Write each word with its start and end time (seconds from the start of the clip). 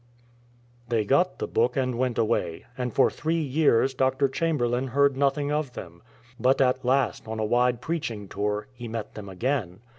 They 0.89 1.05
got 1.05 1.37
the 1.37 1.47
book 1.47 1.77
and 1.77 1.93
went 1.95 2.17
away, 2.17 2.65
and 2.75 2.91
for 2.91 3.11
three 3.11 3.39
years 3.43 3.93
Dr. 3.93 4.27
Chamberlain 4.27 4.87
heard 4.87 5.15
nothing 5.15 5.51
of 5.51 5.73
them. 5.73 6.01
But 6.39 6.59
at 6.59 6.83
last 6.83 7.27
on 7.27 7.37
a 7.39 7.45
wide 7.45 7.81
preaching 7.81 8.27
tour 8.27 8.65
he 8.73 8.87
met 8.87 9.13
them 9.13 9.29
again. 9.29 9.81